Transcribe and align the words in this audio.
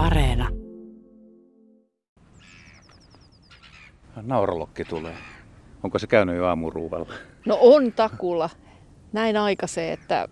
Areena. 0.00 0.48
Nauralokki 4.22 4.84
tulee. 4.84 5.14
Onko 5.82 5.98
se 5.98 6.06
käynyt 6.06 6.36
jo 6.36 6.46
aamuruuvalla? 6.46 7.12
No 7.46 7.58
on 7.60 7.92
takulla. 7.92 8.50
Näin 9.12 9.36
aikaiseen, 9.36 9.92
että 9.92 10.28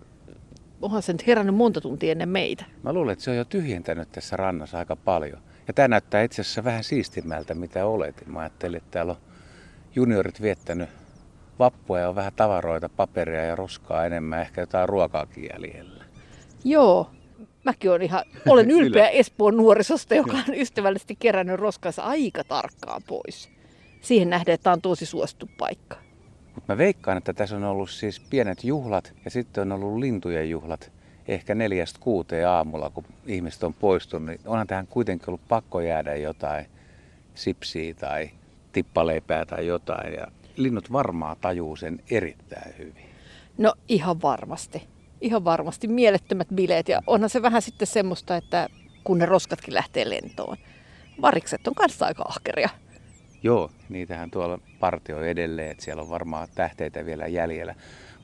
onhan 0.81 1.01
se 1.01 1.11
nyt 1.11 1.27
herännyt 1.27 1.55
monta 1.55 1.81
tuntia 1.81 2.11
ennen 2.11 2.29
meitä. 2.29 2.65
Mä 2.83 2.93
luulen, 2.93 3.13
että 3.13 3.23
se 3.23 3.31
on 3.31 3.37
jo 3.37 3.45
tyhjentänyt 3.45 4.11
tässä 4.11 4.37
rannassa 4.37 4.77
aika 4.77 4.95
paljon. 4.95 5.41
Ja 5.67 5.73
tämä 5.73 5.87
näyttää 5.87 6.23
itse 6.23 6.41
asiassa 6.41 6.63
vähän 6.63 6.83
siistimmältä, 6.83 7.53
mitä 7.53 7.85
oletin. 7.85 8.31
Mä 8.31 8.39
ajattelin, 8.39 8.77
että 8.77 8.91
täällä 8.91 9.11
on 9.11 9.17
juniorit 9.95 10.41
viettänyt 10.41 10.89
vappua 11.59 11.99
ja 11.99 12.09
on 12.09 12.15
vähän 12.15 12.33
tavaroita, 12.35 12.89
paperia 12.89 13.45
ja 13.45 13.55
roskaa 13.55 14.05
enemmän, 14.05 14.41
ehkä 14.41 14.61
jotain 14.61 14.89
ruokaakin 14.89 15.49
jäljellä. 15.53 16.03
Joo, 16.63 17.09
mäkin 17.63 17.91
olen 17.91 18.01
ihan, 18.01 18.23
olen 18.47 18.71
ylpeä 18.77 19.09
Espoon 19.09 19.57
nuorisosta, 19.57 20.15
joka 20.15 20.37
on 20.37 20.55
ystävällisesti 20.55 21.15
kerännyt 21.19 21.59
roskansa 21.59 22.03
aika 22.03 22.43
tarkkaan 22.43 23.01
pois. 23.07 23.49
Siihen 24.01 24.29
nähden, 24.29 24.53
että 24.53 24.63
tämä 24.63 24.73
on 24.73 24.81
tosi 24.81 25.05
suosittu 25.05 25.49
paikka. 25.57 25.97
Mutta 26.55 26.73
mä 26.73 26.77
veikkaan, 26.77 27.17
että 27.17 27.33
tässä 27.33 27.55
on 27.55 27.63
ollut 27.63 27.89
siis 27.89 28.19
pienet 28.19 28.63
juhlat 28.63 29.13
ja 29.25 29.31
sitten 29.31 29.61
on 29.61 29.71
ollut 29.71 29.99
lintujen 29.99 30.49
juhlat 30.49 30.91
ehkä 31.27 31.55
neljästä 31.55 31.99
kuuteen 31.99 32.47
aamulla, 32.47 32.89
kun 32.89 33.05
ihmiset 33.25 33.63
on 33.63 33.73
poistunut. 33.73 34.27
Niin 34.27 34.39
onhan 34.45 34.67
tähän 34.67 34.87
kuitenkin 34.87 35.29
ollut 35.29 35.47
pakko 35.47 35.81
jäädä 35.81 36.15
jotain 36.15 36.65
sipsiä 37.35 37.93
tai 37.93 38.29
tippaleipää 38.71 39.45
tai 39.45 39.67
jotain. 39.67 40.13
Ja 40.13 40.27
linnut 40.55 40.91
varmaan 40.91 41.37
tajuu 41.41 41.75
sen 41.75 41.99
erittäin 42.09 42.77
hyvin. 42.77 43.05
No 43.57 43.73
ihan 43.87 44.21
varmasti. 44.21 44.87
Ihan 45.21 45.43
varmasti. 45.43 45.87
Mielettömät 45.87 46.47
bileet. 46.55 46.89
Ja 46.89 47.01
onhan 47.07 47.29
se 47.29 47.41
vähän 47.41 47.61
sitten 47.61 47.87
semmoista, 47.87 48.37
että 48.37 48.69
kun 49.03 49.17
ne 49.17 49.25
roskatkin 49.25 49.73
lähtee 49.73 50.09
lentoon. 50.09 50.57
Varikset 51.21 51.67
on 51.67 51.75
kanssa 51.75 52.05
aika 52.05 52.23
ahkeria. 52.27 52.69
Joo, 53.43 53.71
niitähän 53.89 54.31
tuolla 54.31 54.59
partioi 54.79 55.29
edelleen, 55.29 55.71
että 55.71 55.83
siellä 55.83 56.01
on 56.01 56.09
varmaan 56.09 56.47
tähteitä 56.55 57.05
vielä 57.05 57.27
jäljellä. 57.27 57.75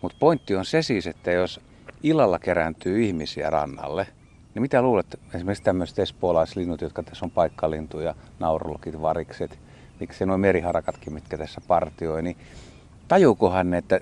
Mutta 0.02 0.18
pointti 0.20 0.56
on 0.56 0.66
se 0.66 0.82
siis, 0.82 1.08
että 1.08 1.32
jos 1.32 1.60
illalla 2.04 2.40
kerääntyy 2.40 3.04
ihmisiä 3.04 3.50
rannalle, 3.50 4.08
niin 4.54 4.62
mitä 4.62 4.82
luulet, 4.82 5.20
esimerkiksi 5.36 5.64
tämmöiset 5.64 6.00
espoolaislinnut, 6.00 6.82
jotka 6.82 7.04
tässä 7.04 7.26
on 7.26 7.32
paikkalintuja, 7.32 8.16
naurulokit, 8.40 9.02
varikset, 9.02 9.60
miksi 10.00 10.26
nuo 10.26 10.38
meriharakatkin, 10.38 11.14
mitkä 11.14 11.38
tässä 11.38 11.62
partioi, 11.68 12.24
niin 12.24 12.38
tajuukohan 13.08 13.70
ne, 13.70 13.78
että 13.78 14.00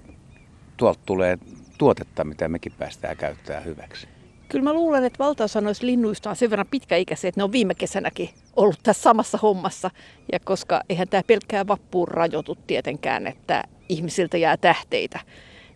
tuolta 0.77 0.99
tulee 1.05 1.37
tuotetta, 1.83 2.23
mitä 2.23 2.47
mekin 2.47 2.71
päästään 2.79 3.17
käyttää 3.17 3.59
hyväksi? 3.59 4.07
Kyllä 4.49 4.63
mä 4.63 4.73
luulen, 4.73 5.03
että 5.03 5.23
valtaosa 5.23 5.61
noista 5.61 5.85
linnuista 5.85 6.29
on 6.29 6.35
sen 6.35 6.49
verran 6.49 6.67
pitkäikäisiä, 6.71 7.27
että 7.27 7.39
ne 7.39 7.43
on 7.43 7.51
viime 7.51 7.75
kesänäkin 7.75 8.29
ollut 8.55 8.79
tässä 8.83 9.01
samassa 9.01 9.37
hommassa. 9.37 9.91
Ja 10.31 10.39
koska 10.39 10.81
eihän 10.89 11.07
tämä 11.07 11.23
pelkkää 11.27 11.67
vappuun 11.67 12.07
rajoitu 12.07 12.57
tietenkään, 12.67 13.27
että 13.27 13.63
ihmisiltä 13.89 14.37
jää 14.37 14.57
tähteitä, 14.57 15.19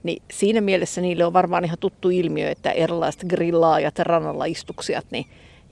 niin 0.04 0.24
siinä 0.32 0.62
mielessä 0.62 1.02
niille 1.02 1.26
on 1.26 1.34
varmaan 1.34 1.66
ihan 1.66 1.78
tuttu 1.80 2.10
ilmiö, 2.10 2.50
että 2.50 2.72
erilaiset 2.72 3.24
grillaajat 3.30 3.98
ja 3.98 4.04
rannalla 4.04 4.46
istuksijat 4.46 5.06
niin 5.12 5.26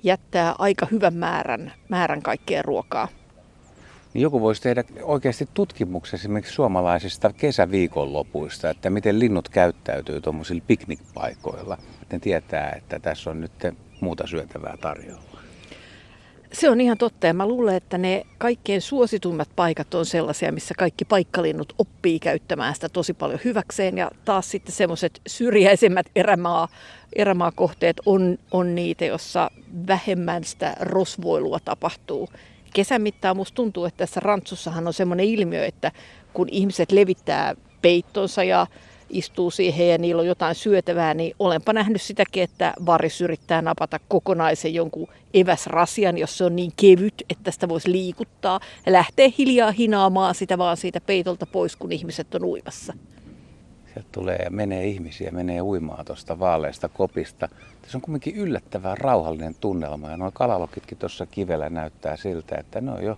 jättää 0.03 0.55
aika 0.59 0.87
hyvän 0.91 1.13
määrän, 1.13 1.73
määrän 1.89 2.21
kaikkea 2.21 2.61
ruokaa. 2.61 3.07
Niin 4.15 4.21
joku 4.21 4.41
voisi 4.41 4.61
tehdä 4.61 4.83
oikeasti 5.01 5.49
tutkimuksen 5.53 6.19
esimerkiksi 6.19 6.53
suomalaisista 6.53 7.33
kesäviikonlopuista, 7.33 8.69
että 8.69 8.89
miten 8.89 9.19
linnut 9.19 9.49
käyttäytyy 9.49 10.21
tuommoisilla 10.21 10.63
piknikpaikoilla. 10.67 11.77
Ne 12.11 12.19
tietää, 12.19 12.71
että 12.77 12.99
tässä 12.99 13.29
on 13.29 13.41
nyt 13.41 13.51
muuta 14.01 14.27
syötävää 14.27 14.77
tarjolla. 14.81 15.39
Se 16.53 16.69
on 16.69 16.81
ihan 16.81 16.97
totta 16.97 17.27
ja 17.27 17.33
mä 17.33 17.47
luulen, 17.47 17.75
että 17.75 17.97
ne 17.97 18.25
kaikkein 18.37 18.81
suositummat 18.81 19.49
paikat 19.55 19.93
on 19.93 20.05
sellaisia, 20.05 20.51
missä 20.51 20.73
kaikki 20.77 21.05
paikkalinnut 21.05 21.73
oppii 21.77 22.19
käyttämään 22.19 22.75
sitä 22.75 22.89
tosi 22.89 23.13
paljon 23.13 23.39
hyväkseen. 23.45 23.97
Ja 23.97 24.11
taas 24.25 24.51
sitten 24.51 24.75
semmoiset 24.75 25.21
syrjäisemmät 25.27 26.05
erämaa, 26.15 26.67
erämaakohteet 27.15 28.01
on, 28.05 28.37
on 28.51 28.75
niitä, 28.75 29.05
jossa 29.05 29.51
vähemmän 29.87 30.43
sitä 30.43 30.75
rosvoilua 30.79 31.59
tapahtuu. 31.65 32.29
Kesän 32.75 33.01
mittaan 33.01 33.37
musta 33.37 33.55
tuntuu, 33.55 33.85
että 33.85 33.97
tässä 33.97 34.19
rantsussahan 34.19 34.87
on 34.87 34.93
semmoinen 34.93 35.25
ilmiö, 35.25 35.65
että 35.65 35.91
kun 36.33 36.47
ihmiset 36.51 36.91
levittää 36.91 37.55
peittonsa 37.81 38.43
ja 38.43 38.67
istuu 39.09 39.51
siihen 39.51 39.89
ja 39.89 39.97
niillä 39.97 40.19
on 40.19 40.27
jotain 40.27 40.55
syötävää, 40.55 41.13
niin 41.13 41.35
olenpa 41.39 41.73
nähnyt 41.73 42.01
sitäkin, 42.01 42.43
että 42.43 42.73
varis 42.85 43.21
yrittää 43.21 43.61
napata 43.61 43.99
kokonaisen 44.07 44.73
jonkun 44.73 45.07
eväsrasian, 45.33 46.17
jos 46.17 46.37
se 46.37 46.43
on 46.43 46.55
niin 46.55 46.71
kevyt, 46.75 47.23
että 47.29 47.51
sitä 47.51 47.69
voisi 47.69 47.91
liikuttaa 47.91 48.59
ja 48.85 48.91
lähtee 48.91 49.33
hiljaa 49.37 49.71
hinaamaan 49.71 50.35
sitä 50.35 50.57
vaan 50.57 50.77
siitä 50.77 51.01
peitolta 51.01 51.45
pois, 51.45 51.75
kun 51.75 51.91
ihmiset 51.91 52.35
on 52.35 52.43
uimassa. 52.43 52.93
Sieltä 53.95 54.09
tulee 54.11 54.35
ja 54.35 54.51
menee 54.51 54.85
ihmisiä, 54.85 55.31
menee 55.31 55.61
uimaan 55.61 56.05
tuosta 56.05 56.39
vaaleista 56.39 56.89
kopista. 56.89 57.49
Tässä 57.81 57.97
on 57.97 58.01
kuitenkin 58.01 58.35
yllättävän 58.35 58.97
rauhallinen 58.97 59.55
tunnelma 59.55 60.09
ja 60.09 60.17
nuo 60.17 60.31
kalalokitkin 60.31 60.97
tuossa 60.97 61.25
kivellä 61.25 61.69
näyttää 61.69 62.17
siltä, 62.17 62.55
että 62.55 62.81
ne 62.81 62.91
on 62.91 63.03
jo 63.03 63.17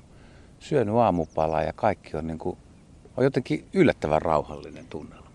syönyt 0.60 0.96
aamupalaa 0.96 1.64
ja 1.64 1.74
kaikki 1.74 2.18
on, 2.18 2.28
niin 2.28 2.38
kuin, 2.38 2.58
on 3.18 3.24
jotenkin 3.24 3.66
yllättävän 3.74 4.22
rauhallinen 4.22 4.86
tunnelma. 4.90 5.28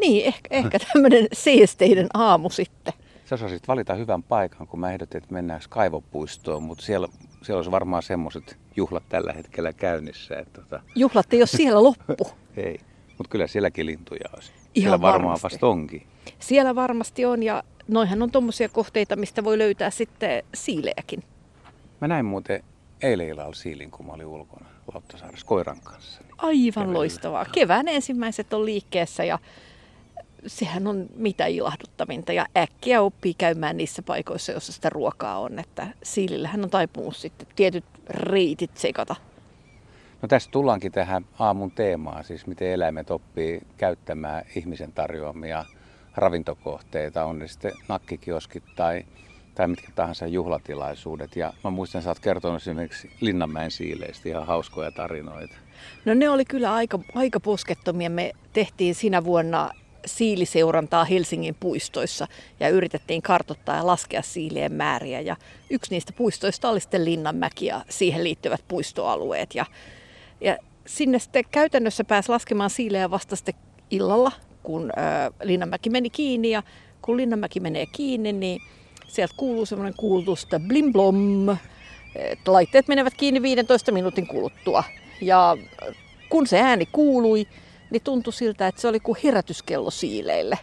Niin, 0.00 0.26
ehkä, 0.26 0.48
ehkä 0.50 0.78
tämmöinen 0.92 1.26
seesteinen 1.32 2.06
aamu 2.14 2.50
sitten. 2.50 2.92
Sä 3.24 3.34
osasit 3.34 3.68
valita 3.68 3.94
hyvän 3.94 4.22
paikan, 4.22 4.66
kun 4.66 4.80
mä 4.80 4.92
ehdotin, 4.92 5.18
että 5.18 5.34
mennäänkö 5.34 5.66
kaivopuistoon, 5.68 6.62
mutta 6.62 6.84
siellä, 6.84 7.08
siellä 7.42 7.58
olisi 7.58 7.70
varmaan 7.70 8.02
semmoiset 8.02 8.56
juhlat 8.76 9.08
tällä 9.08 9.32
hetkellä 9.32 9.72
käynnissä. 9.72 10.38
Että 10.38 10.60
tota... 10.60 10.80
Juhlat 10.94 11.32
ei 11.32 11.40
ole 11.40 11.46
siellä 11.46 11.82
loppu. 11.82 12.26
ei, 12.56 12.80
mutta 13.18 13.30
kyllä 13.30 13.46
sielläkin 13.46 13.86
lintuja 13.86 14.30
olisi. 14.34 14.55
Ihan 14.76 14.82
siellä 14.90 15.00
varmaan 15.00 15.22
varmasti. 15.22 15.42
vasta 15.44 15.66
onkin. 15.66 16.06
Siellä 16.38 16.74
varmasti 16.74 17.24
on 17.24 17.42
ja 17.42 17.62
noihän 17.88 18.22
on 18.22 18.30
tuommoisia 18.30 18.68
kohteita, 18.68 19.16
mistä 19.16 19.44
voi 19.44 19.58
löytää 19.58 19.90
sitten 19.90 20.42
siilejäkin. 20.54 21.22
Mä 22.00 22.08
näin 22.08 22.24
muuten 22.24 22.64
eilen 23.02 23.28
illalla 23.28 23.54
siilin, 23.54 23.90
kun 23.90 24.06
mä 24.06 24.12
olin 24.12 24.26
ulkona 24.26 24.66
Lauttasaaressa 24.94 25.46
koiran 25.46 25.80
kanssa. 25.84 26.20
Niin 26.22 26.34
Aivan 26.38 26.72
Keväällä. 26.72 26.94
loistavaa. 26.94 27.44
Kevään 27.52 27.88
ensimmäiset 27.88 28.52
on 28.52 28.64
liikkeessä 28.64 29.24
ja 29.24 29.38
sehän 30.46 30.86
on 30.86 31.06
mitä 31.16 31.46
ilahduttavinta 31.46 32.32
ja 32.32 32.46
äkkiä 32.56 33.02
oppii 33.02 33.34
käymään 33.34 33.76
niissä 33.76 34.02
paikoissa, 34.02 34.52
joissa 34.52 34.72
sitä 34.72 34.90
ruokaa 34.90 35.38
on. 35.38 35.58
Että 35.58 35.86
siilillähän 36.02 36.64
on 36.64 36.70
taipumus 36.70 37.20
sitten 37.20 37.48
tietyt 37.56 37.84
reitit 38.08 38.76
sekata. 38.76 39.16
No 40.22 40.28
tässä 40.28 40.50
tullaankin 40.50 40.92
tähän 40.92 41.26
aamun 41.38 41.70
teemaan, 41.70 42.24
siis 42.24 42.46
miten 42.46 42.68
eläimet 42.68 43.10
oppii 43.10 43.60
käyttämään 43.76 44.44
ihmisen 44.56 44.92
tarjoamia 44.92 45.64
ravintokohteita, 46.14 47.24
on 47.24 47.38
ne 47.38 47.48
sitten 47.48 47.72
nakkikioskit 47.88 48.64
tai, 48.76 49.04
tai 49.54 49.68
mitkä 49.68 49.88
tahansa 49.94 50.26
juhlatilaisuudet. 50.26 51.36
Ja 51.36 51.52
mä 51.64 51.70
muistan, 51.70 52.02
sä 52.02 52.10
oot 52.10 52.20
kertonut 52.20 52.62
esimerkiksi 52.62 53.10
Linnanmäen 53.20 53.70
siileistä 53.70 54.28
ihan 54.28 54.46
hauskoja 54.46 54.90
tarinoita. 54.90 55.54
No 56.04 56.14
ne 56.14 56.28
oli 56.28 56.44
kyllä 56.44 56.74
aika, 56.74 56.98
aika 57.14 57.40
poskettomia. 57.40 58.10
Me 58.10 58.32
tehtiin 58.52 58.94
siinä 58.94 59.24
vuonna 59.24 59.70
siiliseurantaa 60.06 61.04
Helsingin 61.04 61.56
puistoissa 61.60 62.26
ja 62.60 62.68
yritettiin 62.68 63.22
kartoittaa 63.22 63.76
ja 63.76 63.86
laskea 63.86 64.22
siilien 64.22 64.72
määriä. 64.72 65.20
Ja 65.20 65.36
yksi 65.70 65.90
niistä 65.90 66.12
puistoista 66.12 66.68
oli 66.68 66.80
sitten 66.80 67.04
Linnanmäki 67.04 67.66
ja 67.66 67.84
siihen 67.88 68.24
liittyvät 68.24 68.60
puistoalueet. 68.68 69.54
Ja, 69.54 69.66
ja 70.40 70.56
sinne 70.86 71.18
sitten 71.18 71.44
käytännössä 71.50 72.04
pääsi 72.04 72.28
laskemaan 72.28 72.70
siilejä 72.70 73.10
vasta 73.10 73.36
sitten 73.36 73.54
illalla, 73.90 74.32
kun 74.62 74.90
ää, 74.96 75.30
Linnanmäki 75.42 75.90
meni 75.90 76.10
kiinni. 76.10 76.50
Ja 76.50 76.62
kun 77.02 77.16
Linnanmäki 77.16 77.60
menee 77.60 77.86
kiinni, 77.86 78.32
niin 78.32 78.60
sieltä 79.08 79.34
kuuluu 79.36 79.66
semmoinen 79.66 79.94
kuulutusta 79.96 80.60
blim 80.60 80.92
blom, 80.92 81.46
laitteet 82.46 82.88
menevät 82.88 83.14
kiinni 83.14 83.42
15 83.42 83.92
minuutin 83.92 84.26
kuluttua. 84.26 84.84
Ja 85.20 85.56
kun 86.28 86.46
se 86.46 86.60
ääni 86.60 86.86
kuului, 86.92 87.46
niin 87.90 88.02
tuntui 88.02 88.32
siltä, 88.32 88.66
että 88.66 88.80
se 88.80 88.88
oli 88.88 89.00
kuin 89.00 89.18
herätyskello 89.24 89.90
siileille. 89.90 90.58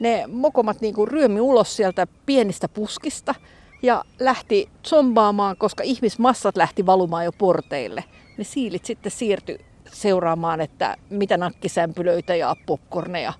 Ne 0.00 0.24
mokomat 0.26 0.80
niin 0.80 0.94
kuin 0.94 1.08
ryömi 1.08 1.40
ulos 1.40 1.76
sieltä 1.76 2.06
pienistä 2.26 2.68
puskista 2.68 3.34
ja 3.82 4.04
lähti 4.18 4.68
zombaamaan, 4.88 5.56
koska 5.56 5.82
ihmismassat 5.82 6.56
lähti 6.56 6.86
valumaan 6.86 7.24
jo 7.24 7.32
porteille. 7.32 8.04
Ne 8.42 8.46
siilit 8.46 8.84
sitten 8.84 9.12
siirtyi 9.12 9.58
seuraamaan, 9.92 10.60
että 10.60 10.96
mitä 11.10 11.36
nakkisämpylöitä 11.36 12.34
ja 12.34 12.56
popcorneja 12.66 13.32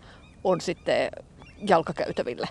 on 0.44 0.60
sitten 0.60 1.10
jalkakäytäville. 1.69 2.49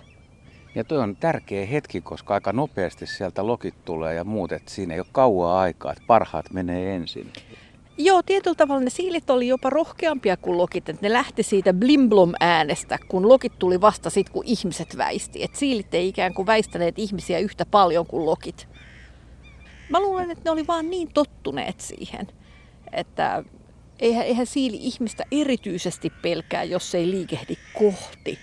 Ja 0.75 0.83
tuo 0.83 1.00
on 1.00 1.15
tärkeä 1.15 1.65
hetki, 1.65 2.01
koska 2.01 2.33
aika 2.33 2.53
nopeasti 2.53 3.06
sieltä 3.06 3.48
lokit 3.48 3.86
tulee 3.86 4.15
ja 4.15 4.24
muut, 4.24 4.51
että 4.51 4.71
siinä 4.71 4.94
ei 4.94 5.00
ole 5.00 5.07
kauaa 5.12 5.62
aikaa, 5.62 5.92
että 5.92 6.03
parhaat 6.07 6.53
menee 6.53 6.95
ensin. 6.95 7.33
Joo, 7.98 8.24
tietyllä 8.24 8.56
tavalla 8.56 8.81
ne 8.81 8.89
siilit 8.89 9.30
oli 9.30 9.47
jopa 9.47 9.69
rohkeampia 9.69 10.38
kuin 10.38 10.57
lokit. 10.57 10.89
Että 10.89 11.07
ne 11.07 11.13
lähti 11.13 11.44
siitä 11.44 11.74
blimblom 11.74 12.31
äänestä, 12.39 13.00
kun 13.07 13.27
lokit 13.27 13.59
tuli 13.59 13.81
vasta 13.81 14.09
sitten, 14.09 14.33
kun 14.33 14.45
ihmiset 14.45 14.97
väisti. 14.97 15.44
Et 15.44 15.56
siilit 15.56 15.94
ei 15.94 16.07
ikään 16.07 16.33
kuin 16.33 16.45
väistäneet 16.45 17.00
ihmisiä 17.00 17.39
yhtä 17.39 17.65
paljon 17.65 18.06
kuin 18.06 18.25
lokit. 18.25 18.68
Mä 19.89 20.00
luulen, 20.00 20.31
että 20.31 20.42
ne 20.45 20.51
oli 20.51 20.68
vaan 20.68 20.89
niin 20.89 21.13
tottuneet 21.13 21.80
siihen, 21.80 22.27
että 22.94 23.44
eihän, 24.00 24.26
eihän 24.26 24.46
siili 24.46 24.78
ihmistä 24.80 25.24
erityisesti 25.32 26.10
pelkää, 26.22 26.64
jos 26.64 26.96
ei 26.96 27.12
liikehdi 27.12 27.56
kohti. 27.80 28.40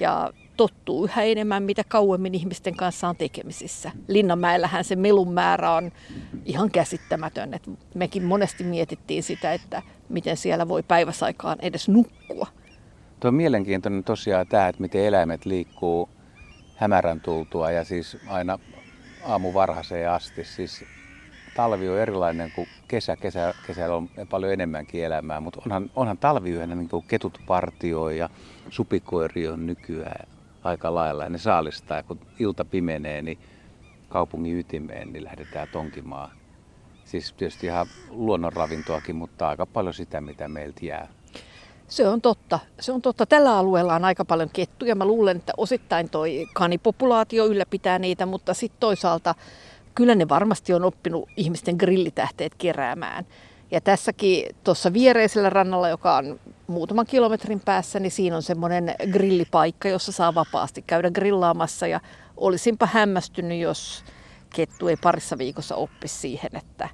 Ja 0.00 0.32
tottuu 0.56 1.04
yhä 1.04 1.22
enemmän, 1.22 1.62
mitä 1.62 1.84
kauemmin 1.88 2.34
ihmisten 2.34 2.76
kanssa 2.76 3.08
on 3.08 3.16
tekemisissä. 3.16 3.90
Linnanmäellähän 4.08 4.84
se 4.84 4.96
melun 4.96 5.32
määrä 5.32 5.72
on 5.72 5.92
ihan 6.44 6.70
käsittämätön. 6.70 7.54
Et 7.54 7.62
mekin 7.94 8.24
monesti 8.24 8.64
mietittiin 8.64 9.22
sitä, 9.22 9.52
että 9.52 9.82
miten 10.08 10.36
siellä 10.36 10.68
voi 10.68 10.82
päiväsaikaan 10.82 11.58
edes 11.62 11.88
nukkua. 11.88 12.46
Tuo 13.20 13.28
on 13.28 13.34
mielenkiintoinen 13.34 14.04
tosiaan 14.04 14.46
tämä, 14.46 14.68
että 14.68 14.82
miten 14.82 15.04
eläimet 15.04 15.44
liikkuu 15.44 16.08
hämärän 16.76 17.20
tultua 17.20 17.70
ja 17.70 17.84
siis 17.84 18.16
aina 18.28 18.58
aamu 19.24 19.54
varhaiseen 19.54 20.10
asti. 20.10 20.44
Siis 20.44 20.84
talvi 21.58 21.88
on 21.88 21.98
erilainen 21.98 22.52
kuin 22.54 22.68
kesä. 22.88 23.16
kesä 23.16 23.54
kesällä 23.66 23.96
on 23.96 24.08
paljon 24.30 24.52
enemmänkin 24.52 25.04
elämää, 25.04 25.40
mutta 25.40 25.60
onhan, 25.66 25.90
onhan 25.96 26.18
talviyönä 26.18 26.74
niin 26.74 26.88
kuin 26.88 27.04
ketut 27.08 27.38
partioi 27.46 28.18
ja 28.18 28.28
supikoiri 28.70 29.48
on 29.48 29.66
nykyään 29.66 30.28
aika 30.64 30.94
lailla. 30.94 31.24
Ja 31.24 31.30
ne 31.30 31.38
saalistaa 31.38 31.96
ja 31.96 32.02
kun 32.02 32.20
ilta 32.38 32.64
pimenee, 32.64 33.22
niin 33.22 33.38
kaupungin 34.08 34.58
ytimeen, 34.58 35.12
niin 35.12 35.24
lähdetään 35.24 35.68
tonkimaan. 35.72 36.30
Siis 37.04 37.32
tietysti 37.32 37.66
ihan 37.66 37.86
luonnonravintoakin, 38.10 39.16
mutta 39.16 39.48
aika 39.48 39.66
paljon 39.66 39.94
sitä, 39.94 40.20
mitä 40.20 40.48
meiltä 40.48 40.86
jää. 40.86 41.08
Se 41.88 42.08
on 42.08 42.20
totta. 42.20 42.58
Se 42.80 42.92
on 42.92 43.02
totta. 43.02 43.26
Tällä 43.26 43.58
alueella 43.58 43.94
on 43.94 44.04
aika 44.04 44.24
paljon 44.24 44.50
kettuja. 44.52 44.94
Mä 44.94 45.04
luulen, 45.04 45.36
että 45.36 45.52
osittain 45.56 46.10
toi 46.10 46.46
kanipopulaatio 46.54 47.46
ylläpitää 47.46 47.98
niitä, 47.98 48.26
mutta 48.26 48.54
sitten 48.54 48.80
toisaalta 48.80 49.34
kyllä 49.98 50.14
ne 50.14 50.28
varmasti 50.28 50.74
on 50.74 50.84
oppinut 50.84 51.28
ihmisten 51.36 51.76
grillitähteet 51.76 52.54
keräämään. 52.58 53.26
Ja 53.70 53.80
tässäkin 53.80 54.56
tuossa 54.64 54.92
viereisellä 54.92 55.50
rannalla, 55.50 55.88
joka 55.88 56.16
on 56.16 56.40
muutaman 56.66 57.06
kilometrin 57.06 57.60
päässä, 57.60 58.00
niin 58.00 58.10
siinä 58.10 58.36
on 58.36 58.42
semmoinen 58.42 58.94
grillipaikka, 59.12 59.88
jossa 59.88 60.12
saa 60.12 60.34
vapaasti 60.34 60.82
käydä 60.86 61.10
grillaamassa. 61.10 61.86
Ja 61.86 62.00
olisinpa 62.36 62.88
hämmästynyt, 62.92 63.60
jos 63.60 64.04
kettu 64.54 64.88
ei 64.88 64.96
parissa 64.96 65.38
viikossa 65.38 65.76
oppi 65.76 66.08
siihen, 66.08 66.50
että 66.52 66.88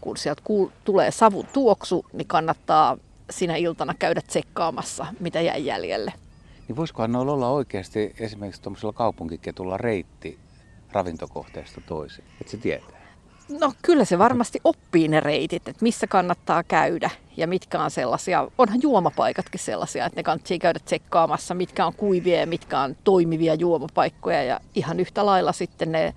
kun 0.00 0.16
sieltä 0.16 0.42
kuul- 0.44 0.70
tulee 0.84 1.10
savun 1.10 1.46
tuoksu, 1.52 2.04
niin 2.12 2.28
kannattaa 2.28 2.98
sinä 3.30 3.56
iltana 3.56 3.94
käydä 3.98 4.20
tsekkaamassa, 4.26 5.06
mitä 5.20 5.40
jäi 5.40 5.66
jäljelle. 5.66 6.12
Niin 6.68 6.76
voisikohan 6.76 7.12
noilla 7.12 7.32
olla 7.32 7.50
oikeasti 7.50 8.14
esimerkiksi 8.20 8.62
tuollaisella 8.62 8.92
kaupunkiketulla 8.92 9.76
reitti 9.76 10.38
ravintokohteesta 10.92 11.80
toiseen, 11.80 12.28
että 12.40 12.50
se 12.50 12.56
tietää? 12.56 12.98
No 13.60 13.72
kyllä 13.82 14.04
se 14.04 14.18
varmasti 14.18 14.60
oppii 14.64 15.08
ne 15.08 15.20
reitit, 15.20 15.68
että 15.68 15.82
missä 15.82 16.06
kannattaa 16.06 16.62
käydä 16.62 17.10
ja 17.36 17.46
mitkä 17.46 17.82
on 17.82 17.90
sellaisia. 17.90 18.48
Onhan 18.58 18.82
juomapaikatkin 18.82 19.60
sellaisia, 19.60 20.06
että 20.06 20.18
ne 20.18 20.22
kannattaa 20.22 20.58
käydä 20.58 20.78
tsekkaamassa, 20.84 21.54
mitkä 21.54 21.86
on 21.86 21.94
kuivia 21.94 22.40
ja 22.40 22.46
mitkä 22.46 22.80
on 22.80 22.96
toimivia 23.04 23.54
juomapaikkoja. 23.54 24.42
Ja 24.42 24.60
ihan 24.74 25.00
yhtä 25.00 25.26
lailla 25.26 25.52
sitten 25.52 25.92
ne 25.92 26.14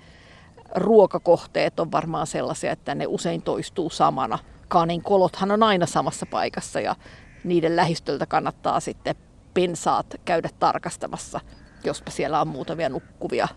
ruokakohteet 0.76 1.80
on 1.80 1.92
varmaan 1.92 2.28
sellaisia, 2.28 2.72
että 2.72 2.96
ne 2.96 3.06
usein 3.08 3.42
toistuu 3.42 3.90
samana. 3.90 4.40
Kanin 4.68 5.02
kolothan 5.02 5.52
on 5.52 5.64
aina 5.64 5.86
samassa 5.86 6.26
paikassa 6.26 6.80
ja 6.80 6.96
niiden 7.44 7.76
lähistöltä 7.76 8.26
kannattaa 8.26 8.80
sitten 8.80 9.16
pensaat 9.54 10.16
käydä 10.26 10.50
tarkastamassa, 10.60 11.40
jospa 11.84 12.12
siellä 12.12 12.42
on 12.42 12.48
muutamia 12.48 12.90
nukkuvia 12.90 13.48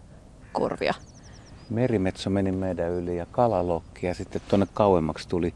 korvia. 0.55 0.95
Merimetso 1.71 2.31
meni 2.31 2.53
meidän 2.53 2.91
yli 2.91 3.17
ja 3.17 3.27
kalalokki 3.27 4.07
ja 4.07 4.15
sitten 4.15 4.41
tuonne 4.49 4.67
kauemmaksi 4.75 5.29
tuli 5.29 5.55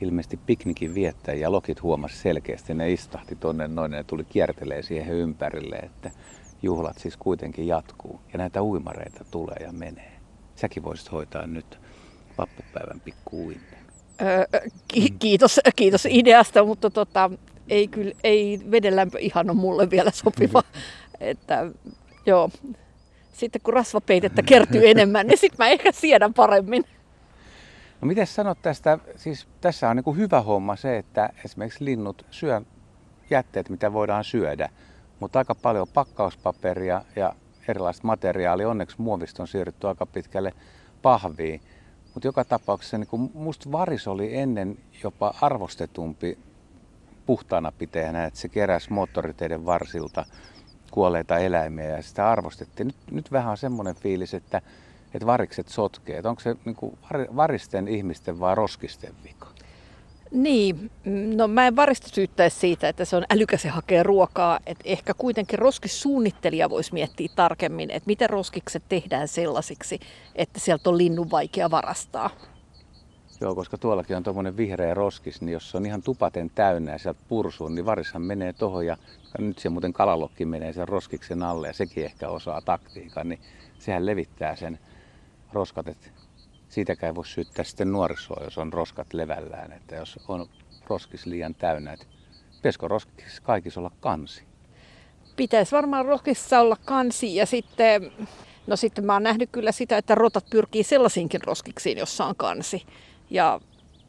ilmeisesti 0.00 0.38
piknikin 0.46 0.94
viettää 0.94 1.34
ja 1.34 1.52
lokit 1.52 1.82
huomasi 1.82 2.16
selkeästi, 2.18 2.74
ne 2.74 2.92
istahti 2.92 3.36
tuonne 3.36 3.68
noin 3.68 3.92
ja 3.92 4.04
tuli 4.04 4.24
kiertelee 4.24 4.82
siihen 4.82 5.14
ympärille, 5.14 5.76
että 5.76 6.10
juhlat 6.62 6.98
siis 6.98 7.16
kuitenkin 7.16 7.66
jatkuu 7.66 8.20
ja 8.32 8.38
näitä 8.38 8.62
uimareita 8.62 9.24
tulee 9.30 9.56
ja 9.60 9.72
menee. 9.72 10.12
Säkin 10.56 10.82
voisit 10.82 11.12
hoitaa 11.12 11.46
nyt 11.46 11.78
vappupäivän 12.38 13.00
pikku 13.00 13.52
öö, 14.22 14.44
ki- 14.88 15.14
kiitos, 15.18 15.60
kiitos 15.76 16.06
ideasta, 16.10 16.64
mutta 16.64 16.90
tota, 16.90 17.30
ei, 17.68 17.88
kyllä, 17.88 18.12
ei 18.24 18.60
vedenlämpö 18.70 19.18
ihan 19.18 19.50
ole 19.50 19.56
mulle 19.58 19.90
vielä 19.90 20.10
sopiva. 20.10 20.62
että, 21.20 21.66
joo, 22.26 22.50
sitten 23.32 23.60
kun 23.62 23.74
rasvapeitettä 23.74 24.42
kertyy 24.42 24.90
enemmän, 24.90 25.26
niin 25.26 25.38
sitten 25.38 25.56
mä 25.58 25.68
ehkä 25.68 25.92
siedän 25.92 26.34
paremmin. 26.34 26.84
No 28.00 28.08
miten 28.08 28.26
sanot 28.26 28.62
tästä, 28.62 28.98
siis 29.16 29.48
tässä 29.60 29.88
on 29.88 29.96
niin 29.96 30.16
hyvä 30.16 30.40
homma 30.40 30.76
se, 30.76 30.98
että 30.98 31.30
esimerkiksi 31.44 31.84
linnut 31.84 32.26
syö 32.30 32.60
jätteet, 33.30 33.68
mitä 33.68 33.92
voidaan 33.92 34.24
syödä, 34.24 34.68
mutta 35.20 35.38
aika 35.38 35.54
paljon 35.54 35.88
pakkauspaperia 35.94 37.02
ja 37.16 37.34
erilaista 37.68 38.06
materiaalia. 38.06 38.68
Onneksi 38.68 38.96
muovista 38.98 39.42
on 39.42 39.48
siirrytty 39.48 39.88
aika 39.88 40.06
pitkälle 40.06 40.52
pahviin. 41.02 41.60
Mutta 42.14 42.28
joka 42.28 42.44
tapauksessa 42.44 42.98
niin 42.98 43.30
musta 43.34 43.72
varis 43.72 44.08
oli 44.08 44.36
ennen 44.36 44.78
jopa 45.02 45.34
arvostetumpi 45.40 46.38
puhtaana 47.26 47.72
piteenä, 47.72 48.24
että 48.24 48.40
se 48.40 48.48
keräsi 48.48 48.92
moottoriteiden 48.92 49.66
varsilta 49.66 50.24
kuolleita 50.90 51.38
eläimiä 51.38 51.88
ja 51.88 52.02
sitä 52.02 52.30
arvostettiin. 52.30 52.86
Nyt, 52.86 52.96
nyt 53.10 53.32
vähän 53.32 53.50
on 53.50 53.56
semmoinen 53.56 53.94
fiilis, 53.94 54.34
että, 54.34 54.62
että 55.14 55.26
varikset 55.26 55.68
sotkee. 55.68 56.16
Että 56.16 56.30
onko 56.30 56.40
se 56.40 56.56
niin 56.64 56.76
kuin 56.76 56.98
varisten 57.36 57.88
ihmisten 57.88 58.40
vai 58.40 58.54
roskisten 58.54 59.14
vika? 59.24 59.46
Niin, 60.30 60.90
no 61.36 61.48
mä 61.48 61.66
en 61.66 61.76
varista 61.76 62.08
syyttäisi 62.08 62.58
siitä, 62.58 62.88
että 62.88 63.04
se 63.04 63.16
on 63.16 63.24
älykäs 63.30 63.64
ja 63.64 63.72
hakee 63.72 64.02
ruokaa. 64.02 64.60
Että 64.66 64.84
ehkä 64.86 65.14
kuitenkin 65.14 65.58
roskissuunnittelija 65.58 66.70
voisi 66.70 66.92
miettiä 66.92 67.28
tarkemmin, 67.36 67.90
että 67.90 68.06
miten 68.06 68.30
roskikset 68.30 68.82
tehdään 68.88 69.28
sellaisiksi, 69.28 70.00
että 70.34 70.60
sieltä 70.60 70.90
on 70.90 70.98
linnun 70.98 71.30
vaikea 71.30 71.70
varastaa. 71.70 72.30
Joo, 73.40 73.54
koska 73.54 73.78
tuollakin 73.78 74.16
on 74.16 74.22
tuommoinen 74.22 74.56
vihreä 74.56 74.94
roskis, 74.94 75.40
niin 75.40 75.52
jos 75.52 75.70
se 75.70 75.76
on 75.76 75.86
ihan 75.86 76.02
tupaten 76.02 76.50
täynnä 76.54 76.92
ja 76.92 76.98
sieltä 76.98 77.20
pursuu, 77.28 77.68
niin 77.68 77.86
varishan 77.86 78.22
menee 78.22 78.52
tuohon 78.52 78.86
ja 78.86 78.96
nyt 79.38 79.58
se 79.58 79.68
muuten 79.68 79.92
kalalokki 79.92 80.44
menee 80.44 80.72
sen 80.72 80.88
roskiksen 80.88 81.42
alle 81.42 81.66
ja 81.66 81.72
sekin 81.72 82.04
ehkä 82.04 82.28
osaa 82.28 82.60
taktiikan, 82.60 83.28
niin 83.28 83.40
sehän 83.78 84.06
levittää 84.06 84.56
sen 84.56 84.78
roskat, 85.52 85.88
että 85.88 86.08
siitäkään 86.68 87.14
voi 87.14 87.26
syyttää 87.26 87.64
sitten 87.64 87.92
nuorisoa, 87.92 88.44
jos 88.44 88.58
on 88.58 88.72
roskat 88.72 89.14
levällään, 89.14 89.72
että 89.72 89.96
jos 89.96 90.18
on 90.28 90.48
roskis 90.86 91.26
liian 91.26 91.54
täynnä, 91.54 91.92
että 91.92 92.06
pitäisikö 92.56 92.88
roskis 92.88 93.40
kaikissa 93.40 93.80
olla 93.80 93.92
kansi? 94.00 94.42
Pitäisi 95.36 95.72
varmaan 95.72 96.04
roskissa 96.04 96.60
olla 96.60 96.76
kansi 96.84 97.36
ja 97.36 97.46
sitten, 97.46 98.12
no 98.66 98.76
sitten 98.76 99.04
mä 99.04 99.12
oon 99.12 99.22
nähnyt 99.22 99.48
kyllä 99.52 99.72
sitä, 99.72 99.98
että 99.98 100.14
rotat 100.14 100.44
pyrkii 100.50 100.82
sellaisiinkin 100.82 101.40
roskiksiin, 101.44 101.98
jossa 101.98 102.24
on 102.24 102.36
kansi. 102.36 102.86
Ja 103.30 103.60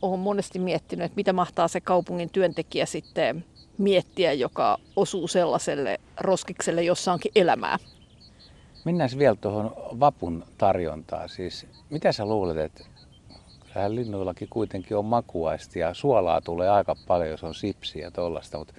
olen 0.02 0.20
monesti 0.20 0.60
miettinyt, 0.60 1.06
että 1.06 1.16
mitä 1.16 1.34
mahtaa 1.34 1.68
se 1.68 1.82
kaupungin 1.82 2.30
työntekijä 2.30 2.86
sitten 2.86 3.46
miettiä, 3.78 4.34
joka 4.34 4.78
osuu 4.96 5.28
sellaiselle 5.28 6.00
roskikselle, 6.20 6.84
jossa 6.84 7.14
onkin 7.14 7.32
elämää. 7.36 7.78
Mennään 8.86 9.10
vielä 9.18 9.36
tuohon 9.36 9.76
vapun 10.00 10.44
tarjontaan. 10.58 11.30
Siis, 11.30 11.68
mitä 11.90 12.12
sä 12.12 12.26
luulet, 12.26 12.58
että 12.58 12.84
kyllähän 13.60 13.96
linnuillakin 13.96 14.48
kuitenkin 14.50 14.98
on 14.98 15.06
makuaisti 15.06 15.80
ja 15.80 15.94
suolaa 15.94 16.42
tulee 16.42 16.70
aika 16.70 16.96
paljon, 17.08 17.30
jos 17.30 17.44
on 17.44 17.56
sipsiä 17.56 18.06
ja 18.06 18.12
tollasta, 18.12 18.58
mutta 18.58 18.74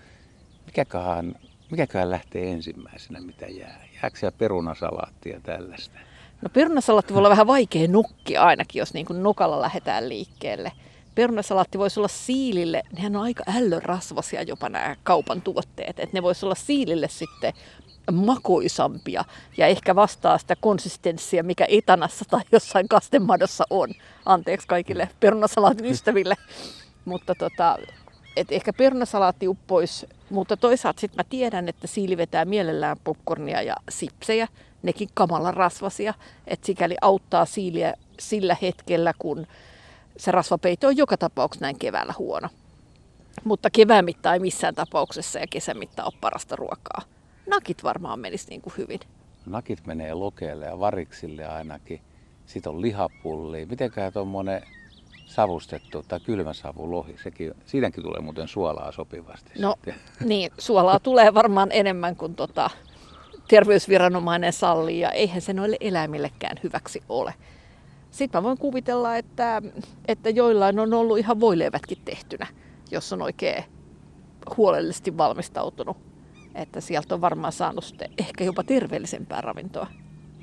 mikäköhän, 0.66 1.34
mikäköhän 1.70 2.10
lähtee 2.10 2.52
ensimmäisenä, 2.52 3.20
mitä 3.20 3.46
jää? 3.46 3.84
Jääkö 4.02 4.18
siellä 4.18 4.36
perunasalaattia 4.38 5.40
tällaista? 5.40 5.98
No 6.42 6.48
perunasalaatti 6.52 7.14
voi 7.14 7.18
olla 7.18 7.30
vähän 7.30 7.46
vaikea 7.46 7.88
nukkia 7.88 8.42
ainakin, 8.42 8.80
jos 8.80 8.94
niin 8.94 9.06
kuin 9.06 9.22
nokalla 9.22 9.60
lähdetään 9.60 10.08
liikkeelle. 10.08 10.72
Perunasalaatti 11.14 11.78
voisi 11.78 12.00
olla 12.00 12.08
siilille, 12.08 12.82
nehän 12.96 13.16
on 13.16 13.22
aika 13.22 13.44
ällörasvasia 13.56 14.42
jopa 14.42 14.68
nämä 14.68 14.96
kaupan 15.02 15.42
tuotteet, 15.42 16.00
että 16.00 16.16
ne 16.16 16.22
voisi 16.22 16.46
olla 16.46 16.54
siilille 16.54 17.08
sitten 17.08 17.52
makoisampia 18.12 19.24
ja 19.56 19.66
ehkä 19.66 19.94
vastaa 19.94 20.38
sitä 20.38 20.56
konsistenssia, 20.60 21.42
mikä 21.42 21.66
etanassa 21.68 22.24
tai 22.30 22.40
jossain 22.52 22.88
kastemadossa 22.88 23.64
on. 23.70 23.88
Anteeksi 24.26 24.68
kaikille 24.68 25.08
perunasalaatin 25.20 25.86
ystäville. 25.86 26.34
Mutta 27.04 27.34
tota, 27.34 27.78
et 28.36 28.52
ehkä 28.52 28.72
perunasalaatti 28.72 29.48
uppoisi, 29.48 30.08
mutta 30.30 30.56
toisaalta 30.56 31.00
sitten 31.00 31.16
mä 31.16 31.24
tiedän, 31.30 31.68
että 31.68 31.86
siili 31.86 32.16
vetää 32.16 32.44
mielellään 32.44 32.96
popcornia 33.04 33.62
ja 33.62 33.76
sipsejä, 33.90 34.48
nekin 34.82 35.08
kamala 35.14 35.50
rasvasia, 35.50 36.14
että 36.46 36.66
sikäli 36.66 36.96
auttaa 37.00 37.44
siiliä 37.44 37.94
sillä 38.20 38.56
hetkellä, 38.62 39.12
kun 39.18 39.46
se 40.16 40.30
rasvapeito 40.30 40.86
on 40.86 40.96
joka 40.96 41.16
tapauksessa 41.16 41.64
näin 41.64 41.78
keväällä 41.78 42.14
huono. 42.18 42.48
Mutta 43.44 43.70
kevään 43.70 44.04
mitta 44.04 44.34
ei 44.34 44.40
missään 44.40 44.74
tapauksessa 44.74 45.38
ja 45.38 45.46
kesän 45.50 45.78
mitta 45.78 46.04
ole 46.04 46.12
parasta 46.20 46.56
ruokaa. 46.56 47.02
Nakit 47.46 47.84
varmaan 47.84 48.20
menisi 48.20 48.48
niin 48.48 48.60
kuin 48.60 48.74
hyvin. 48.78 49.00
Nakit 49.46 49.86
menee 49.86 50.14
lokeelle 50.14 50.66
ja 50.66 50.78
variksille 50.78 51.46
ainakin. 51.46 52.00
Sitten 52.46 52.72
on 52.72 52.80
lihapulli. 52.82 53.66
Mitenkään 53.66 54.12
tuommoinen 54.12 54.62
savustettu 55.26 56.04
tai 56.08 56.20
kylmä 56.20 56.52
savulohi. 56.52 57.16
Sekin, 57.22 57.54
siitäkin 57.66 58.02
tulee 58.04 58.20
muuten 58.20 58.48
suolaa 58.48 58.92
sopivasti. 58.92 59.50
No 59.58 59.74
sitten. 59.74 59.94
niin, 60.24 60.50
suolaa 60.58 61.00
tulee 61.00 61.34
varmaan 61.34 61.68
enemmän 61.72 62.16
kuin 62.16 62.34
tota, 62.34 62.70
terveysviranomainen 63.52 64.52
sallii 64.52 65.00
ja 65.00 65.10
eihän 65.10 65.40
se 65.40 65.52
noille 65.52 65.76
eläimillekään 65.80 66.56
hyväksi 66.62 67.02
ole. 67.08 67.34
Sitten 68.10 68.38
mä 68.38 68.42
voin 68.42 68.58
kuvitella, 68.58 69.16
että, 69.16 69.62
että 70.08 70.30
joillain 70.30 70.78
on 70.78 70.94
ollut 70.94 71.18
ihan 71.18 71.40
voileivätkin 71.40 71.98
tehtynä, 72.04 72.46
jos 72.90 73.12
on 73.12 73.22
oikein 73.22 73.64
huolellisesti 74.56 75.18
valmistautunut. 75.18 75.96
Että 76.54 76.80
sieltä 76.80 77.14
on 77.14 77.20
varmaan 77.20 77.52
saanut 77.52 77.84
sitten 77.84 78.10
ehkä 78.18 78.44
jopa 78.44 78.62
terveellisempää 78.62 79.40
ravintoa. 79.40 79.86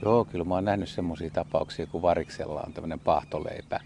Joo, 0.01 0.25
kyllä 0.25 0.45
mä 0.45 0.55
oon 0.55 0.65
nähnyt 0.65 0.89
semmoisia 0.89 1.29
tapauksia, 1.29 1.87
kun 1.87 2.01
variksella 2.01 2.63
on 2.67 2.73
tämmöinen 2.73 2.99
paahtoleipä, 2.99 3.79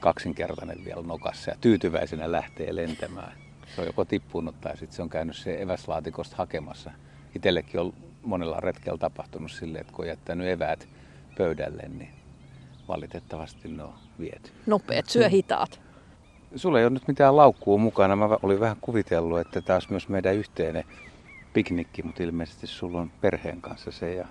kaksinkertainen 0.00 0.84
vielä 0.84 1.02
nokassa 1.02 1.50
ja 1.50 1.56
tyytyväisenä 1.60 2.32
lähtee 2.32 2.76
lentämään. 2.76 3.32
Se 3.74 3.80
on 3.80 3.86
joko 3.86 4.04
tippunut 4.04 4.60
tai 4.60 4.76
sitten 4.76 4.96
se 4.96 5.02
on 5.02 5.08
käynyt 5.08 5.36
se 5.36 5.62
eväslaatikosta 5.62 6.36
hakemassa. 6.36 6.90
Itsellekin 7.36 7.80
on 7.80 7.92
monella 8.22 8.60
retkellä 8.60 8.98
tapahtunut 8.98 9.50
silleen, 9.50 9.80
että 9.80 9.92
kun 9.92 10.04
on 10.04 10.08
jättänyt 10.08 10.48
eväät 10.48 10.88
pöydälle, 11.38 11.82
niin 11.88 12.10
valitettavasti 12.88 13.68
ne 13.68 13.82
on 13.82 13.94
viety. 14.20 14.50
Nopeat, 14.66 15.08
syö 15.08 15.28
hitaat. 15.28 15.80
Sulla 16.56 16.78
ei 16.78 16.84
ole 16.84 16.90
nyt 16.90 17.08
mitään 17.08 17.36
laukkua 17.36 17.78
mukana. 17.78 18.16
Mä 18.16 18.28
olin 18.42 18.60
vähän 18.60 18.76
kuvitellut, 18.80 19.40
että 19.40 19.74
olisi 19.74 19.90
myös 19.90 20.08
meidän 20.08 20.34
yhteinen 20.34 20.84
piknikki, 21.52 22.02
mutta 22.02 22.22
ilmeisesti 22.22 22.66
sulla 22.66 23.00
on 23.00 23.10
perheen 23.20 23.60
kanssa 23.60 23.90
se. 23.90 24.14
Ja... 24.14 24.26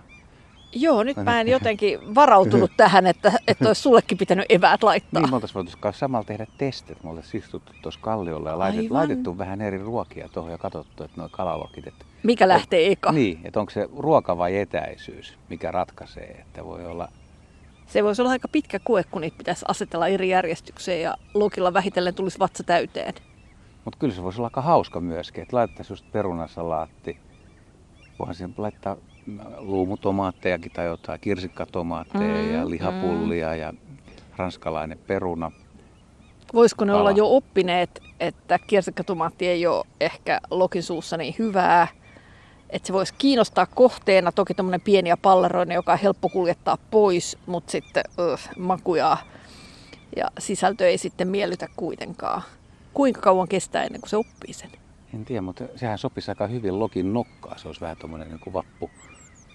Joo, 0.73 1.03
nyt 1.03 1.17
mä 1.17 1.41
en 1.41 1.47
jotenkin 1.47 2.15
varautunut 2.15 2.71
tähän, 2.77 3.07
että, 3.07 3.31
että 3.47 3.67
olisi 3.67 3.81
sullekin 3.81 4.17
pitänyt 4.17 4.45
eväät 4.49 4.83
laittaa. 4.83 5.21
Niin, 5.21 5.29
me 5.29 5.35
oltaisiin 5.35 5.55
voitu 5.55 5.71
samalla 5.91 6.25
tehdä 6.25 6.47
testit. 6.57 7.03
Me 7.03 7.09
oltaisiin 7.09 7.43
istuttu 7.43 7.73
tuossa 7.81 7.99
kalliolla 8.03 8.49
ja 8.49 8.59
laitettu, 8.59 8.93
laitettu 8.93 9.37
vähän 9.37 9.61
eri 9.61 9.77
ruokia 9.77 10.29
tuohon 10.29 10.51
ja 10.51 10.57
katsottu, 10.57 11.03
että 11.03 11.21
nuo 11.21 11.29
kalalokit, 11.31 11.87
että 11.87 12.05
mikä 12.23 12.47
lähtee 12.47 12.91
eka? 12.91 13.11
Niin, 13.11 13.39
että 13.43 13.59
onko 13.59 13.69
se 13.69 13.89
ruoka 13.97 14.37
vai 14.37 14.57
etäisyys, 14.57 15.37
mikä 15.49 15.71
ratkaisee, 15.71 16.37
että 16.39 16.65
voi 16.65 16.85
olla... 16.85 17.07
Se 17.87 18.03
voisi 18.03 18.21
olla 18.21 18.31
aika 18.31 18.47
pitkä 18.47 18.79
koe, 18.79 19.03
kun 19.11 19.21
niitä 19.21 19.37
pitäisi 19.37 19.65
asetella 19.67 20.07
eri 20.07 20.29
järjestykseen 20.29 21.01
ja 21.01 21.17
lokilla 21.33 21.73
vähitellen 21.73 22.15
tulisi 22.15 22.39
vatsa 22.39 22.63
täyteen. 22.63 23.13
Mutta 23.85 23.99
kyllä 23.99 24.13
se 24.13 24.23
voisi 24.23 24.39
olla 24.39 24.47
aika 24.47 24.61
hauska 24.61 24.99
myöskin, 24.99 25.41
että 25.41 25.55
laitettaisiin 25.55 25.93
just 25.93 26.11
perunasalaatti. 26.11 27.17
Voihan 28.19 28.35
siihen 28.35 28.53
laittaa 28.57 28.97
luumutomaattejakin 29.57 30.71
tai 30.71 30.85
jotain, 30.85 31.19
kirsikkatomaatteja 31.19 32.43
mm, 32.43 32.53
ja 32.53 32.69
lihapullia 32.69 33.49
mm. 33.49 33.59
ja 33.59 33.73
ranskalainen 34.37 34.99
peruna. 35.07 35.51
Voisiko 36.53 36.85
ne 36.85 36.91
Kala. 36.91 36.99
olla 37.01 37.11
jo 37.11 37.35
oppineet, 37.35 38.01
että 38.19 38.59
kirsikkatomaatti 38.59 39.47
ei 39.47 39.67
ole 39.67 39.85
ehkä 39.99 40.41
lokin 40.51 40.83
suussa 40.83 41.17
niin 41.17 41.35
hyvää, 41.39 41.87
että 42.71 42.87
se 42.87 42.93
voisi 42.93 43.13
kiinnostaa 43.17 43.65
kohteena. 43.65 44.31
Toki 44.31 44.53
tämmöinen 44.53 44.81
pieni 44.81 45.09
ja 45.09 45.17
palleroinen, 45.17 45.75
joka 45.75 45.91
on 45.91 45.99
helppo 45.99 46.29
kuljettaa 46.29 46.77
pois, 46.91 47.37
mutta 47.45 47.71
sitten 47.71 48.03
uh, 48.17 48.39
makuja 48.57 49.17
ja 50.15 50.25
sisältö 50.39 50.89
ei 50.89 50.97
sitten 50.97 51.27
miellytä 51.27 51.67
kuitenkaan. 51.75 52.41
Kuinka 52.93 53.21
kauan 53.21 53.47
kestää 53.47 53.83
ennen 53.83 54.01
kuin 54.01 54.09
se 54.09 54.17
oppii 54.17 54.53
sen? 54.53 54.69
En 55.13 55.25
tiedä, 55.25 55.41
mutta 55.41 55.63
sehän 55.75 55.97
sopisi 55.97 56.31
aika 56.31 56.47
hyvin 56.47 56.79
lokin 56.79 57.13
nokkaa. 57.13 57.57
Se 57.57 57.67
olisi 57.67 57.81
vähän 57.81 57.97
tuommoinen 57.97 58.29
niin 58.29 58.39
kuin 58.39 58.53
vappu, 58.53 58.89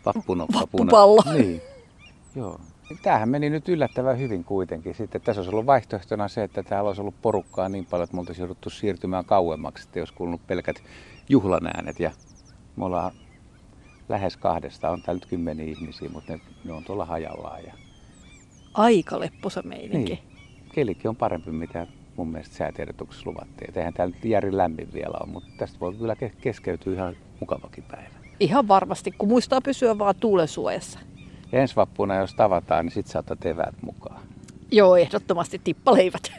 vappunokka. 0.06 0.60
Vappupallo. 0.60 1.22
Niin. 1.32 1.62
Joo. 2.34 2.60
Tämähän 3.02 3.28
meni 3.28 3.50
nyt 3.50 3.68
yllättävän 3.68 4.18
hyvin 4.18 4.44
kuitenkin. 4.44 4.94
Sitten 4.94 5.20
tässä 5.20 5.40
olisi 5.40 5.50
ollut 5.50 5.66
vaihtoehtona 5.66 6.28
se, 6.28 6.42
että 6.42 6.62
täällä 6.62 6.88
olisi 6.88 7.00
ollut 7.00 7.22
porukkaa 7.22 7.68
niin 7.68 7.86
paljon, 7.86 8.04
että 8.04 8.16
me 8.16 8.20
oltaisiin 8.20 8.42
jouduttu 8.42 8.70
siirtymään 8.70 9.24
kauemmaksi, 9.24 9.84
että 9.84 10.00
olisi 10.00 10.14
kuulunut 10.14 10.46
pelkät 10.46 10.82
juhlan 11.28 11.66
äänet. 11.66 12.00
Ja 12.00 12.10
me 12.76 12.84
ollaan 12.84 13.12
lähes 14.08 14.36
kahdesta, 14.36 14.90
on 14.90 15.02
täällä 15.02 15.18
nyt 15.18 15.26
kymmeniä 15.26 15.66
ihmisiä, 15.66 16.08
mutta 16.08 16.32
ne, 16.32 16.40
ne 16.64 16.72
on 16.72 16.84
tuolla 16.84 17.04
hajallaan. 17.04 17.64
Ja... 17.64 17.72
Aika 18.74 19.20
lepposa 19.20 19.62
meininki. 19.62 20.14
Niin. 20.14 20.36
Kelikin 20.74 21.08
on 21.08 21.16
parempi, 21.16 21.50
mitä 21.50 21.86
mun 22.16 22.28
mielestä 22.28 22.56
säätiedotuksessa 22.56 23.30
luvattiin. 23.30 23.70
Et 23.70 23.76
eihän 23.76 23.94
täällä 23.94 24.14
nyt 24.14 24.24
järin 24.24 24.56
lämmin 24.56 24.92
vielä 24.92 25.18
ole, 25.20 25.32
mutta 25.32 25.48
tästä 25.58 25.80
voi 25.80 25.94
kyllä 25.94 26.16
keskeytyä 26.40 26.94
ihan 26.94 27.16
mukavakin 27.40 27.84
päivä. 27.84 28.08
Ihan 28.40 28.68
varmasti, 28.68 29.10
kun 29.10 29.28
muistaa 29.28 29.60
pysyä 29.60 29.98
vaan 29.98 30.14
tuulen 30.20 30.48
suojassa. 30.48 30.98
Ja 31.52 31.60
ensi 31.60 31.76
vappuna, 31.76 32.14
jos 32.14 32.34
tavataan, 32.34 32.84
niin 32.84 32.92
sit 32.92 33.06
saatat 33.06 33.46
eväät 33.46 33.74
mukaan. 33.82 34.22
Joo, 34.70 34.96
ehdottomasti 34.96 35.60
tippaleivät. 35.64 36.32